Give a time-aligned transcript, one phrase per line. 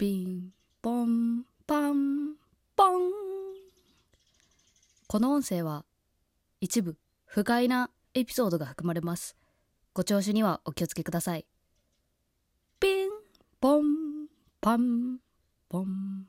[0.00, 0.48] ピン
[0.80, 2.32] ポンパン
[2.74, 3.02] ポン。
[5.06, 5.84] この音声は
[6.62, 9.36] 一部不快なエピソードが含まれます。
[9.92, 11.44] ご聴取にはお気をつけください。
[12.80, 13.10] ピン
[13.60, 13.82] ポン
[14.62, 15.18] パン
[15.68, 16.24] ポン。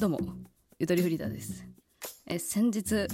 [0.00, 0.18] どうも
[0.80, 1.64] ゆとりフリーダーです。
[2.26, 3.06] え先日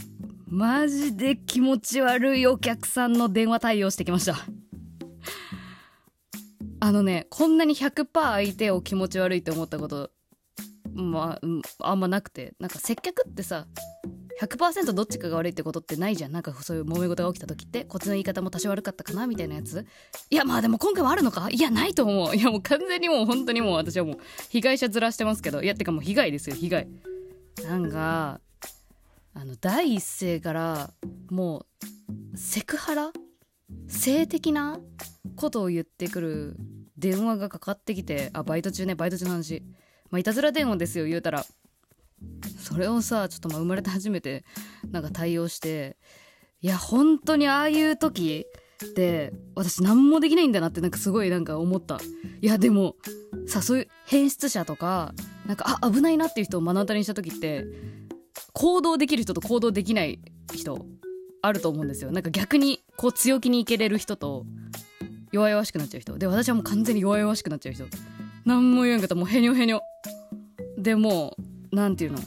[0.49, 4.64] マジで気持ち悪いお客さんの電話対応してきました。
[6.85, 10.11] あのねこんなに100%相手を気持ち悪いって思ったこと
[10.93, 11.41] ま
[11.81, 13.67] あ、あんまなくてなんか接客ってさ
[14.39, 16.33] 100%どっちかが悪いってことってないじゃん。
[16.33, 19.87] なんかそういう揉め事が起きた時ってこっちの言い方も多少悪かったかなみたいなやつ。
[20.29, 21.49] いやまあでも今回はあるのか？
[21.51, 22.37] いやないと思う。
[22.37, 24.17] いやもう完全にもう本当にもう私はもう
[24.51, 25.63] 被害者ずらしてますけど。
[25.63, 26.87] いやてかもう被害ですよ被害。
[27.65, 28.41] なんか
[29.33, 30.91] あの第一声から
[31.31, 31.65] も
[32.35, 33.13] うセクハラ
[33.89, 34.81] 性的な
[35.37, 36.57] ことを言ってくる
[36.97, 39.63] 電話がかかってきてあバイト中ねバイト中の話。
[40.11, 41.45] まあいたずら電話ですよ言うたら。
[42.59, 44.45] それをさちょっとまあ生まれて初めて
[44.91, 45.97] なんか対応して
[46.63, 48.47] いや本当にああいう時
[48.85, 51.99] って私何もできないんだなってなんかすごいなんか思った。
[52.41, 52.97] いやでも
[53.47, 55.15] さそういう変質者とか
[55.47, 57.65] なんかあ危ないなっていう人を目の当たりにした時って
[58.53, 60.21] 行動できる人と行動できない
[60.55, 60.87] 人
[61.47, 62.11] あると思うんですよ。
[62.11, 64.47] なんか逆にこう強気にいけれる人と
[65.31, 66.17] 弱々しくなっちゃう人。
[66.17, 67.85] で私はもう完全に弱々しくなっちゃう人。
[68.47, 69.83] 何も言わんかったもうへにょへにょ。
[70.79, 71.37] でも
[71.73, 72.19] うなんていうの。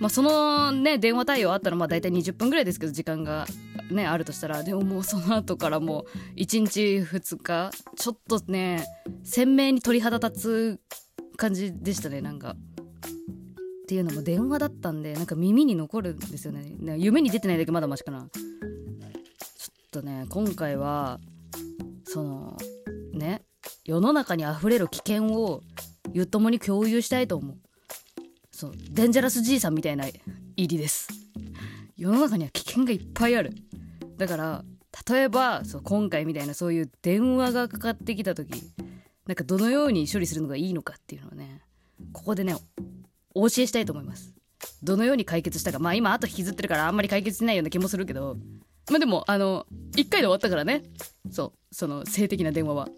[0.00, 3.46] まあそのね電話対応あったらまあ大体20分ぐらいですけど時間が
[3.90, 4.64] ねあるとしたら。
[4.64, 8.84] でももうその後からもう1日2日ちょっとね
[9.22, 10.80] 鮮明に鳥肌立つ
[11.36, 12.56] 感じでしたねなんか。
[13.90, 16.76] っていうのも電話だったんでなんか耳に残るんですよね。
[16.96, 18.20] 夢に出てないだけまだマシかな。
[18.20, 21.18] ちょっとね今回は
[22.04, 22.56] その
[23.12, 23.42] ね
[23.84, 25.60] 世の中にあふれる危険を
[26.12, 27.56] ゆともに共有したいと思う。
[28.52, 31.08] そうデンジャラスじいさんみたいな入りです。
[31.96, 33.50] 世の中には危険がいっぱいある。
[34.18, 34.64] だから
[35.10, 38.52] 例えばそう今回みたいなそういう電話がかかってきた時
[39.26, 41.62] なんかどのように処理するのがいいのかっていうのをね
[42.12, 42.54] ここでね
[43.34, 44.34] お教えしたいと思います。
[44.82, 45.78] どのように解決したか。
[45.78, 48.36] まあ今あと引きずってるからあんまり解決しないような気もするけど。
[48.90, 50.82] まあでもあの1回で終わったからね。
[51.30, 51.74] そう。
[51.74, 52.88] その性的な電話は。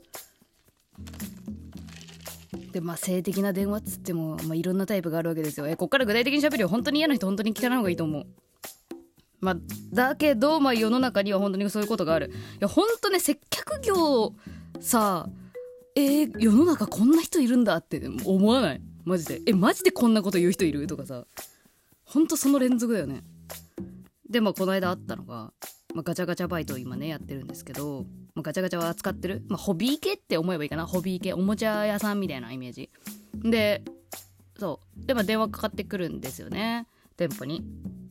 [2.72, 5.68] でまあ性的な電話っつっても、まあ、いろんなタイプがあるわけですよ。
[5.68, 8.26] えこっから具体的に喋るよ本当に嫌な人本当に聞かない方がいいと思う。
[9.40, 9.56] まあ
[9.92, 12.28] だけどまあ世の中には本当にそういうことがある。
[12.28, 14.34] いや本当ね接客業
[14.80, 15.28] さ
[15.94, 18.80] えー、世の中こんな人いるんだって思わない。
[19.04, 19.40] マジで。
[19.46, 20.86] えマジでこんなこと言う人いる？
[20.86, 21.26] とかさ。
[22.04, 23.22] ほんとその連続だよね。
[24.28, 25.52] でまあこの間あったのが、
[25.94, 28.04] まあ、ガチャガチャバイトを今ねやってるんですけど、
[28.34, 30.86] まあ、ガチャガチャは扱ってる、まあ、ホビー系って思えばいいかな。
[30.86, 31.32] ホビー系。
[31.32, 32.90] おもちゃ屋さんみたいなイメージ。
[33.42, 33.82] で
[34.58, 35.06] そう。
[35.06, 36.86] でまあ電話かかってくるんですよね。
[37.16, 37.62] 店舗に。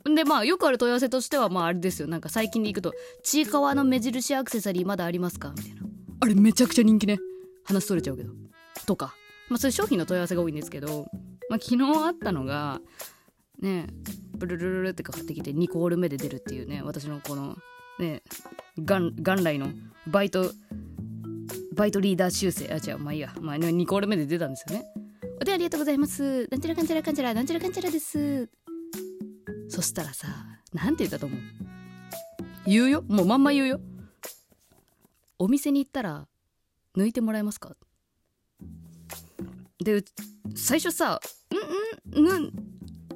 [0.04, 2.08] でまあよくある問い合わせとしてはまああれですよ。
[2.08, 5.82] なんか最近でいくと「ちいかわの目印アクセサリーまだありますか?」みたいな。
[6.22, 7.20] あれめちゃくちゃ人気ね。
[7.64, 8.34] 話それちゃうけど。
[8.86, 9.16] とか
[9.52, 11.06] まあそういう商品の問い合わせが多いんですけど、
[11.50, 12.80] まあ、昨日あったのが
[13.60, 13.88] ね
[14.38, 17.58] ブルルルルってかかってきて2コール目で出るっていうね私のこの
[18.00, 18.24] ね
[18.78, 19.68] 元元来の
[20.08, 20.52] バイト
[21.74, 22.72] バイトリーダー修正。
[22.74, 24.86] あ違うまあいいや、まあ、2コール目で出たんですよね。
[25.42, 26.48] お手ありがとうございます。
[26.50, 28.50] なんちゃらかんちゃらかんちゃらなんちゃらかんちゃらです。
[29.70, 30.28] そしたらさ
[30.74, 31.40] なんて言ったと思う？
[32.68, 33.04] 言うよ。
[33.08, 33.82] もうまんま言うよ。
[35.40, 36.28] お店に行ったら
[36.96, 37.76] 抜いてもらえますか？
[39.84, 40.04] で
[40.56, 41.20] 最初さ
[42.16, 42.54] 「んんん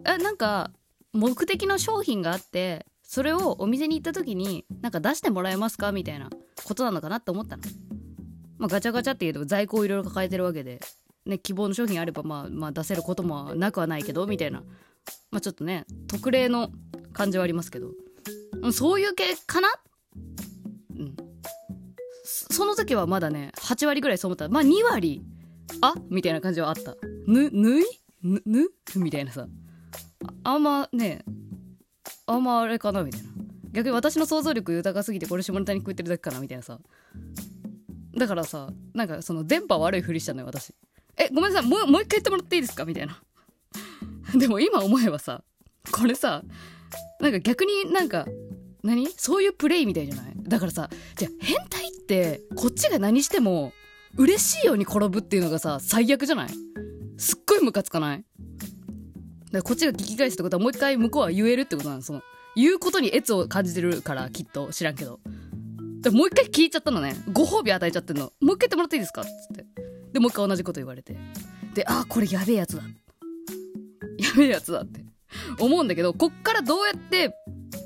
[0.03, 0.71] あなんか
[1.13, 6.29] 目的の商品があってそれをお店に行った時になんか出してもらえますかみたいな
[6.63, 7.63] ことなのかなって思ったの、
[8.57, 10.81] まあ、ガチャガチャっていうと在庫をいろいろ抱えてるわけで、
[11.25, 14.63] ね、希望の商品あればまあまあ出せることもなくはないけどみたいな。
[15.29, 16.71] まあちょっとね特例の
[17.13, 17.91] 感じはありますけど。
[18.73, 19.69] そういう系かな？
[20.97, 21.15] うん。
[22.23, 24.49] その時はまだね8割ぐらいそう思った。
[24.49, 25.23] まあ2割
[25.87, 26.95] あみたいな感じはあった。
[27.27, 27.83] ぬぬい？
[28.23, 28.69] ぬぬ？
[28.95, 29.47] みたいなさ。
[30.43, 31.23] あんまね
[32.25, 33.29] あんまあれかなみたいな。
[33.71, 36.79] 逆に私の想像力豊かすぎてこれ下ネタに食ってるだけかなみたいなさ。
[38.17, 40.73] だからさなんかその電波悪いふりしたのよ私。
[41.17, 43.21] えごめんなさいもうもう一回言ってもらっていいですかみたいな。
[44.39, 45.43] でも今思えばさ
[45.91, 46.43] これさ
[47.19, 48.25] なんか逆になんか
[48.83, 49.07] 何？
[49.17, 50.33] そういうプレイみたいじゃない？
[50.39, 53.73] だからさじゃあ変態ってこっちが何しても
[54.17, 56.49] 嬉しいように転ぶっていうのがさ最悪じゃない？
[57.17, 58.17] すっごいムカつかない？
[58.17, 58.27] だか
[59.51, 62.21] らこっちが聞き返すってことはもう一回向こうは言えるってことなのその
[62.55, 64.71] 言うことに悦を感じてるからきっと。
[64.71, 65.19] 知らんけど。
[66.01, 67.15] でもう一回聞いちゃったのね。
[67.33, 68.31] ご褒美与えちゃってんの。
[68.39, 69.21] もう一回言ってもらっていいですか？
[69.21, 69.65] っつって。
[70.13, 71.17] でもう一回同じこと言われて。
[71.73, 72.83] であこれやべえやつだ。
[72.83, 72.89] や
[74.37, 75.03] べえやつだって。
[75.59, 77.35] 思うんだけどこっからどうやって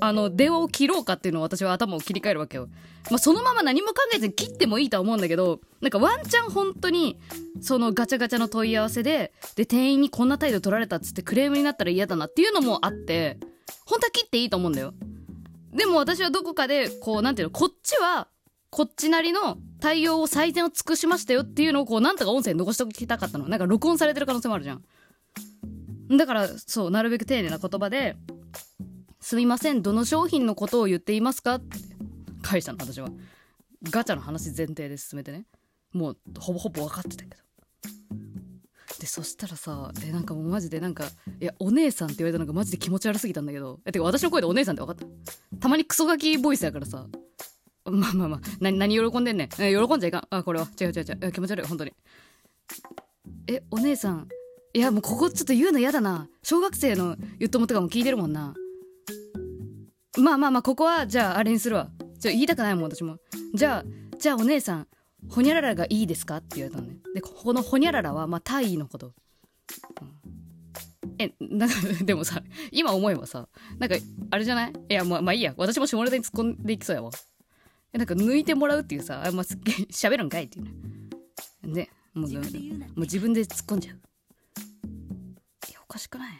[0.00, 2.68] あの電話を切ろうかっていうのを私は頭を切り替えるわけよ。
[3.10, 7.18] まあ、そのまま何も考えずに切ってもいいとは思うんだけどなんかワンチャン本当に
[7.60, 13.38] そのガチャガチャの問い合わせでで店員にこんな態度取られたっつってクレームになったら嫌だなっていうのもあって
[13.86, 14.94] 本当は切っていいと思うんだよ。
[15.72, 18.28] でも私はどこかでこうなんていうのこっちは
[18.70, 28.16] こっちなりの対応を最善を尽くしましたよっていうのをこうなんとか音声に残しておきたかったのなんか録音されてる可能性もあるじゃんだからそうなるべく丁寧な言葉で
[29.20, 31.78] 「すみませんどの商品のことを言っていますか?」って
[32.42, 33.10] 返したの私は。
[33.84, 35.46] ガチャの話前提で進めてね。
[35.92, 37.36] もうほぼほぼ分かってたけど。
[38.98, 41.04] でそしたらさえなんかもうマジでなんか
[41.40, 43.80] いやお姉さんって言われたのがマジで気持ち悪すぎたんだけど。
[43.86, 45.08] えてか私の声でお姉さんって分かっ
[45.50, 45.56] た？
[45.58, 47.06] たまにクソガキボイスやからさ。
[47.86, 48.40] まあまあまあ。
[48.60, 49.48] 何何喜んでんねん？
[49.62, 50.26] え喜んじゃいかん。
[50.28, 50.68] あこれは。
[50.78, 51.32] 違う違う違う。
[51.32, 51.66] 気持ち悪い。
[51.66, 51.92] 本当に。
[53.46, 54.28] えお姉さん。
[54.74, 56.28] いやもうここちょっと言うの嫌だな。
[56.42, 58.54] 小学生のゆっともとかも聞いてるもんな。
[60.18, 61.88] まあまあまあここはじゃああれにするわ。
[62.18, 63.18] ちょ言いたくないもん私も。
[63.54, 63.84] じゃあ
[64.18, 64.86] じゃあお姉さん
[65.28, 66.38] ほにゃららがいいですか？
[66.38, 66.96] って言われたのね。
[67.14, 69.12] でこのほにゃららはまあ大意のこと、
[71.02, 71.74] うん、えなんか
[72.04, 72.42] でもさ
[72.72, 73.48] 今思えばさ
[73.78, 73.96] なんか
[74.30, 74.72] あれじゃない？
[74.88, 75.54] いやまあまあいいや。
[75.56, 77.10] 私も下ネタに突っ込んでいきそうやわ。
[77.92, 80.64] えなんか抜いてもらうっていうさあ、まあ、すっげえ喋るんかいっていう。
[81.68, 83.96] ねでもうもう自分で突っ込んじゃう。
[85.68, 86.32] いやおかしくない？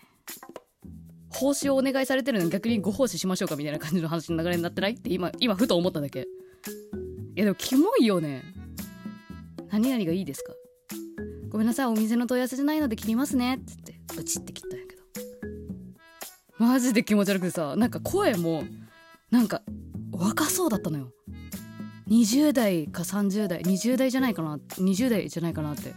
[1.41, 4.93] 奉仕をお願いされてるのに逆にご奉仕しましょうかみたいな感じの話の流れになってない？
[4.93, 6.21] って今今ふと思っただけ。
[6.21, 6.25] い
[7.37, 8.43] やでもキモいよね。
[9.71, 10.53] 何々がいいですか？
[11.49, 13.57] ごめんなさいお店の問い合わせじゃないので切りますね。
[13.57, 15.03] っつってブチって切ったんやけど。
[16.59, 18.65] マジで気持ち悪くてさなんか声も
[19.31, 19.63] なんか
[20.13, 21.11] 若そうだったのよ。
[22.09, 25.95] 20代か30代20代じゃないかな20代じゃないかなって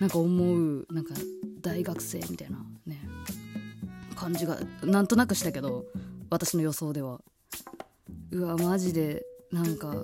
[0.00, 1.14] なんか思うなんか
[1.60, 2.65] 大学生みたいな。
[4.26, 5.84] 感じがなんとなくしたけど
[6.30, 7.20] 私の予想では。
[8.32, 9.94] うわマジでなんか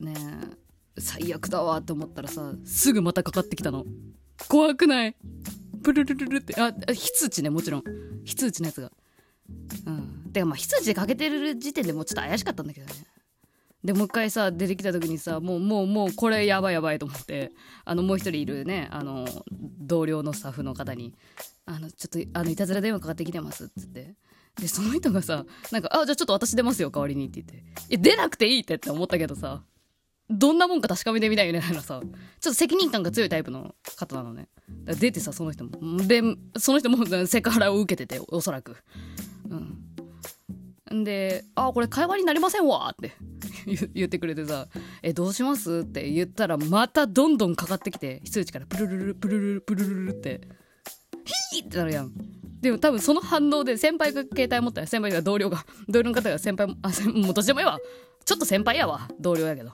[0.00, 0.12] ね
[0.98, 3.84] 最悪だわって思ったらさすぐまたかかってきたの。
[4.48, 5.16] 怖くない？
[5.84, 6.60] プルルルルって。
[6.60, 7.84] あ非通知ねもちろん。
[8.24, 8.90] 非通知のやつが。
[9.86, 10.30] うん。
[10.32, 12.92] てかまあ非通知でかけてる時点でもうちょっと怪しかったんだけどね。
[13.84, 17.52] でもう一回さ出てきた時にさもうもうもうこれやばいやばいと思って
[17.84, 21.14] あのもう一人いるねあの同僚のスタッフの方に
[21.64, 24.14] 「あのちょっとあのいたずら電話かかってきてます」っつって。
[24.60, 29.62] でその人がさなんか「あじゃあちょっと私出ますよ代わりに」って言って「いや出なくていいって」って思ったけどさ
[30.28, 32.10] どんなもんか確かめてみたいみたいなさちょっ
[32.40, 34.48] と責任感が強いタイプの方なのね。
[34.86, 35.96] 出てさその人も。
[36.06, 36.22] で
[36.56, 38.76] その人もセクハラを受けてておそらく。
[39.48, 41.04] うん。
[41.04, 43.12] で「あこれ会話になりませんわ」って。
[43.94, 44.68] 言ってくれてさ
[45.02, 50.40] 「えどうします?」って言ったらまたどんどんかかってきて非通知からプルルルプルルルプルルルって
[51.52, 52.12] 「ヒー!」ってなるやん。
[52.60, 55.64] でも多分その反応で先輩が携帯持ったら先輩が同僚が。
[55.88, 57.78] 同僚の方が先輩あもうどっちでもいいわ。
[58.26, 59.08] ちょっと先輩やわ。
[59.18, 59.72] 同僚やけど。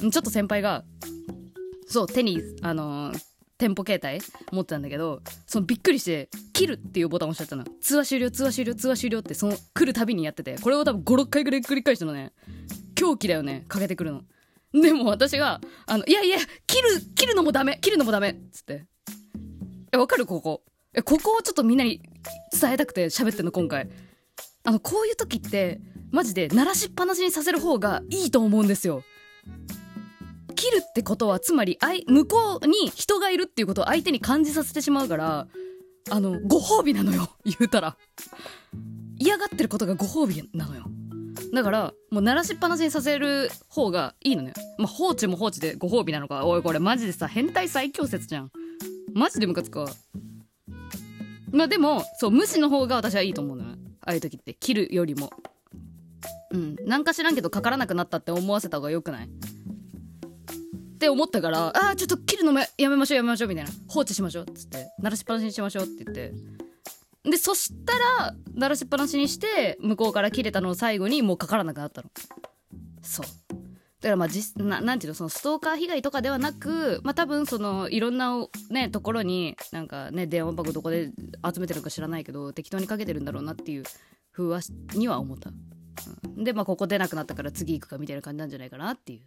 [0.00, 0.84] ちょっと先輩が
[1.88, 3.18] そう手にあのー、
[3.58, 7.64] 店舗携帯持ってたんだけどそのびっくりして「切る」っていうボタン押しちゃったの。
[7.80, 10.56] 通話終了通話終了通話終了ってその来るたびにやってて。
[10.60, 12.32] これを多分56回ぐらい繰り返したのね。
[13.04, 13.64] 狂気だよね。
[13.68, 14.22] かけてくるの。
[14.72, 17.78] でも私が「あのいやいや切る切るのもダメ。
[17.80, 18.86] 切るのもダメ」っつって。
[19.92, 20.26] えわかる？
[20.26, 20.62] ここ。
[20.94, 22.00] えここをちょっとみんなに
[22.58, 23.88] 伝えたくて喋ってんの今回。
[24.64, 25.80] あのこういう時って
[26.10, 29.02] マジで鳴らしっぱなしにさせる方がいいと思うんですよ。
[30.56, 35.46] 切るってことはつまり向こうに人がいるっていうことを相手に感じさせてしまうから
[36.10, 37.28] あのご褒美なのよ。
[37.44, 37.96] 言うたら。
[39.18, 40.86] 嫌がってることがご褒美なのよ。
[41.54, 44.52] だからもう鳴らしっぱなしにさせる方がいいのね。
[44.76, 46.44] まあ放置も放置でご褒美なのか。
[46.44, 48.50] おいこれマジでさ変態最強説じゃん。
[49.14, 49.88] マジでムカつくわ。
[51.52, 53.70] まあでもそう無視の方が私はいいと思うのよ。
[54.00, 54.54] ああいう時って。
[54.54, 55.30] 切るよりも。
[56.50, 56.76] うん。
[56.84, 59.26] なんか知らんけどかからなくなったって思わせた方がよくない？
[59.26, 66.53] って思ったから「ああちょっと切るのやめましょうやめましょう」みたいな「放置しましょう」っつって「鳴らしっぱなしにしましょう」って言って。
[67.24, 72.10] でそしたら鳴らしっぱなしにして向こうから切れたのを最後にもうかからなくなったの。
[73.02, 73.26] そう。
[74.04, 81.10] だからまあ実ななんていうのそのストーカー被害とかではなくまあ多分そのいろんなねところになんかね電話番号どこで
[81.42, 83.84] 集めてるか知らないけど適当にかけてるんだろうなっていう
[84.30, 84.60] 風は
[84.94, 85.50] には思った、
[86.36, 89.20] うん、でまあここ出なくなったから次行くかみたいな感じなんじゃないかなっていう。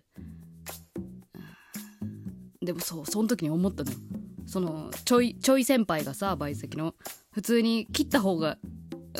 [2.63, 3.97] でもそうその時に思ったのよ。
[4.45, 6.93] そのちょいちょい先輩がさ相席の
[7.37, 8.57] 普通に切った方が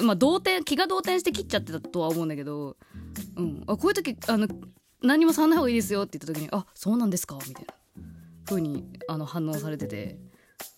[0.02, 2.76] まあ同点気が動転して切っちゃってたとは思うんだけど、
[3.36, 4.48] うん、あこういう時あの
[5.04, 7.76] 何も触んない方がいいですよって言った時に「あそうなんですか」みたいな
[8.44, 10.18] 風にあの反応されてて、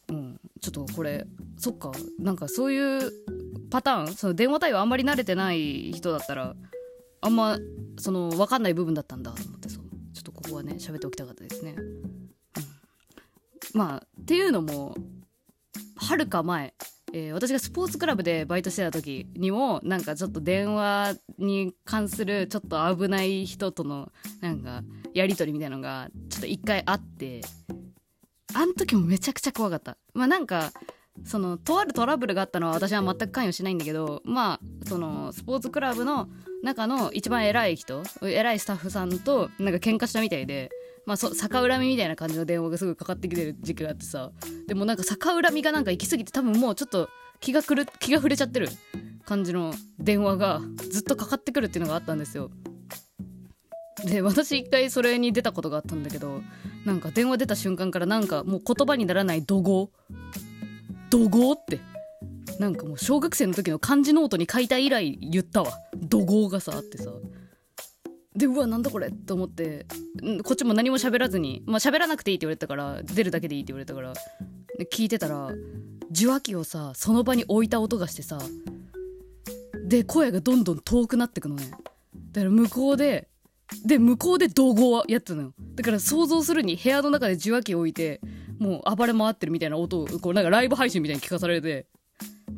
[0.10, 1.25] うん、ちょっとこれ
[1.58, 3.10] そっかなんかそういう
[3.69, 6.58] パターンその電話対応あんまり慣れてない人だったら
[7.22, 7.58] あんま
[7.98, 9.86] その分かんない部分だったんだと思ってそう。
[10.13, 11.75] ちょっとここはね喋っておきたかったですね。
[11.77, 12.19] うん、
[13.75, 14.93] まあっていうのも
[15.96, 16.74] はるか前
[17.13, 24.11] えー、私がスポーツクラブでバイトしてた時にもなんかちょっと電話に関するちょっと危ない人との
[24.41, 27.41] なんかやり取りみたいなのがちょっと一回あって
[28.53, 29.97] あん時もめちゃくちゃ怖かった。
[30.13, 30.71] まあなんか
[31.25, 36.29] そのとあるトラブルがあったのは私は全く関与しないんだけどまあそのスポーツクラブの
[36.63, 40.69] 中の一番偉い人偉いスタッフさんとなんか喧嘩したみたいで
[41.09, 44.29] まあ、そ逆恨みみたいな感じの電話がすぐかかってきてる時期があってさ。
[44.67, 48.69] でもなんか逆恨みがなんか行き過ぎて多分もうちょっと気がくる気が触れちゃってる
[49.25, 50.61] 感じの電話が
[50.91, 52.51] ずっとかかってくるっていうのがあったんですよ。
[54.05, 56.43] で私一回それに出たことがあったんだけど
[56.85, 59.89] なんか電話出た瞬間からなんかもう言葉にならない怒号。
[61.09, 61.79] 怒号って。
[62.59, 65.71] なんかもう小学生の時の漢字ノートに書いた以来言ったわ。
[65.95, 67.09] 怒号がさあってさ。
[68.39, 69.86] でうわなんだこれと思って
[70.43, 74.13] こっちも何も喋らずにまあ喋らなくていいって言われたから出るだけでいいって言われたから
[74.91, 75.51] 聞いてたら
[76.12, 78.39] 受話器をさその場に置いた音がしてさ
[79.84, 81.69] で声がどんどん遠くなってくのね。
[82.31, 83.27] だから向こうで
[83.86, 85.53] で向こうで同合はやってたのよ。
[85.75, 88.22] だから想像するに部屋の中で受話器を置いて
[88.58, 91.88] もう暴れ回ってるみたいな音をこうなんかライブ配信みたいに聞かされて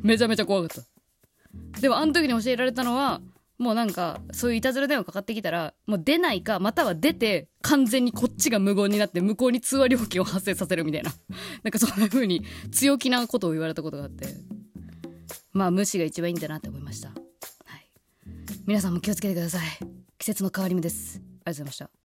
[0.02, 0.84] めちゃめちゃ怖かっ
[1.74, 1.80] た。
[1.80, 3.20] でもあの時に教えられたのは
[3.62, 11.12] もうなんかそういういたずら電話かかってきたらもう出ないかまたは出て完全にこっちが無言になって向こうに通話料金を発生させるみたいな。
[11.62, 14.26] なんかそんな風に強気なことを言われたことがあって。
[15.52, 17.14] まあ無視が一番いいんだなって思いました、は
[17.76, 17.90] い、
[18.66, 19.62] 皆さんも気をつけてください。
[20.18, 21.18] 季節の変わり目です。
[21.18, 21.92] ありがとうございました。